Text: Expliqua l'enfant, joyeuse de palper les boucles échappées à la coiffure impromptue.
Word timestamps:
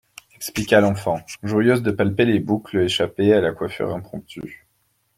Expliqua 0.35 0.81
l'enfant, 0.81 1.19
joyeuse 1.43 1.83
de 1.83 1.91
palper 1.91 2.25
les 2.25 2.39
boucles 2.39 2.79
échappées 2.81 3.33
à 3.35 3.39
la 3.39 3.51
coiffure 3.51 3.93
impromptue. 3.93 4.65